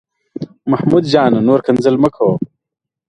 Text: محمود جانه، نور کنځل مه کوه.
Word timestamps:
محمود 0.71 1.03
جانه، 1.11 1.39
نور 1.47 1.59
کنځل 1.65 1.95
مه 2.03 2.09
کوه. 2.15 2.35